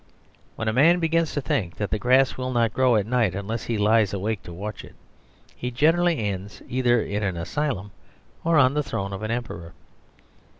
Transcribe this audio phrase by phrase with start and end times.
[0.55, 3.65] When a man begins to think that the grass will not grow at night unless
[3.65, 4.95] he lies awake to watch it,
[5.55, 7.91] he generally ends either in an asylum
[8.43, 9.73] or on the throne of an Emperor.